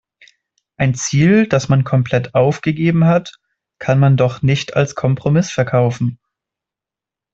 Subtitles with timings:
[0.77, 3.37] Ein Ziel, das man komplett aufgegeben hat,
[3.77, 6.17] kann man doch nicht als Kompromiss verkaufen.